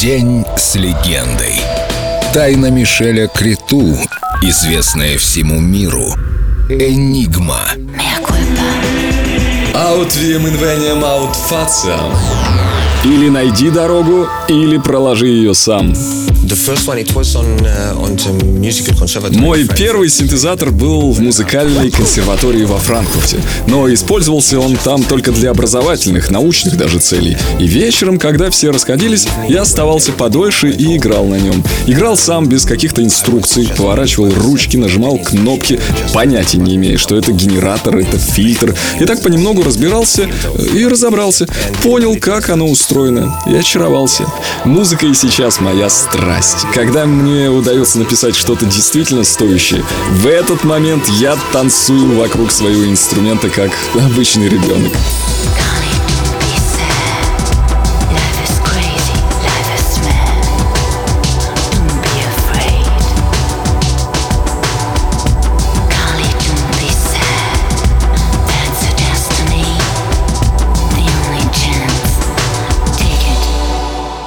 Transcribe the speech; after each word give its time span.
День 0.00 0.44
с 0.56 0.76
легендой. 0.76 1.60
Тайна 2.32 2.70
Мишеля 2.70 3.26
Криту, 3.26 3.96
известная 4.42 5.18
всему 5.18 5.58
миру. 5.58 6.06
Энигма. 6.68 7.62
Inveniam 9.74 11.02
aut 11.02 11.34
faciam. 11.50 12.12
Или 13.04 13.28
найди 13.28 13.70
дорогу, 13.70 14.28
или 14.46 14.78
проложи 14.78 15.26
ее 15.26 15.54
сам. 15.54 15.92
Uh. 16.48 16.88
Мой 19.38 19.68
первый 19.76 20.08
синтезатор 20.08 20.70
был 20.70 21.12
в 21.12 21.20
музыкальной 21.20 21.90
консерватории 21.90 22.64
во 22.64 22.78
Франкфурте, 22.78 23.38
но 23.66 23.92
использовался 23.92 24.58
он 24.58 24.76
там 24.76 25.02
только 25.02 25.30
для 25.32 25.50
образовательных, 25.50 26.30
научных 26.30 26.76
даже 26.76 27.00
целей. 27.00 27.36
И 27.58 27.66
вечером, 27.66 28.18
когда 28.18 28.48
все 28.50 28.70
расходились, 28.70 29.28
я 29.48 29.62
оставался 29.62 30.12
подольше 30.12 30.70
и 30.70 30.96
играл 30.96 31.26
на 31.26 31.36
нем. 31.36 31.62
Играл 31.86 32.16
сам 32.16 32.48
без 32.48 32.64
каких-то 32.64 33.02
инструкций, 33.02 33.68
поворачивал 33.76 34.30
ручки, 34.30 34.76
нажимал 34.76 35.18
кнопки, 35.18 35.78
понятия 36.14 36.58
не 36.58 36.76
имея, 36.76 36.96
что 36.96 37.16
это 37.16 37.32
генератор, 37.32 37.98
это 37.98 38.18
фильтр. 38.18 38.74
И 39.00 39.04
так 39.04 39.22
понемногу 39.22 39.62
разбирался 39.62 40.28
и 40.74 40.86
разобрался. 40.86 41.46
Понял, 41.82 42.16
как 42.16 42.48
оно 42.48 42.66
устроено, 42.68 43.38
и 43.46 43.54
очаровался. 43.54 44.24
Музыка 44.64 45.06
и 45.06 45.14
сейчас 45.14 45.60
моя 45.60 45.88
страсть. 45.90 46.37
Когда 46.72 47.04
мне 47.04 47.50
удается 47.50 47.98
написать 47.98 48.36
что-то 48.36 48.64
действительно 48.64 49.24
стоящее, 49.24 49.82
в 50.12 50.26
этот 50.26 50.62
момент 50.62 51.08
я 51.08 51.36
танцую 51.52 52.16
вокруг 52.16 52.52
своего 52.52 52.84
инструмента, 52.84 53.50
как 53.50 53.72
обычный 53.94 54.48
ребенок. 54.48 54.92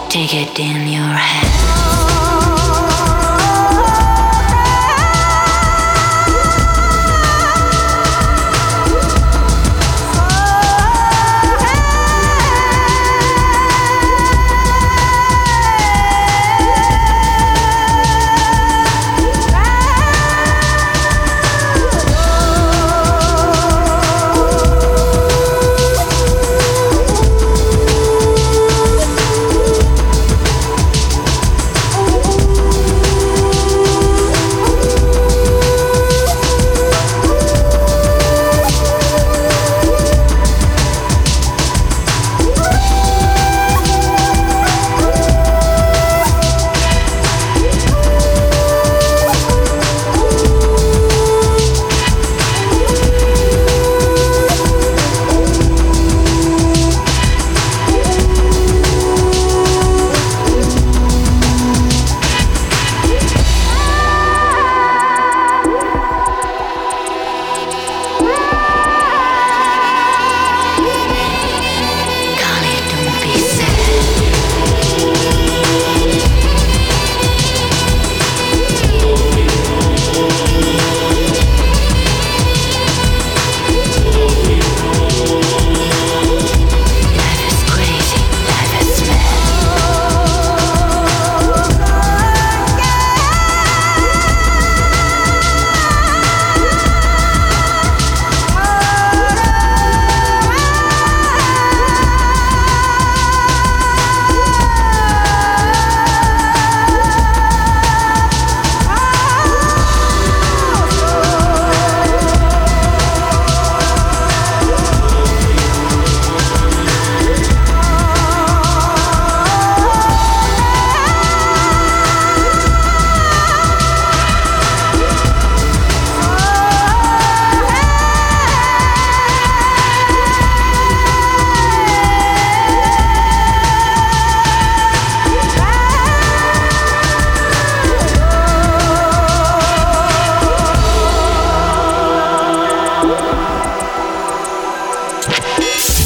Take 0.09 0.34
it 0.34 0.59
in 0.59 0.88
your 0.89 1.00
hand. 1.00 2.01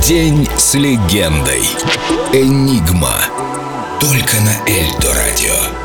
День 0.08 0.48
с 0.56 0.76
легендой. 0.76 1.64
Энигма. 2.32 3.16
Только 4.00 4.36
на 4.40 4.70
Эльдо 4.70 5.12
радио. 5.16 5.85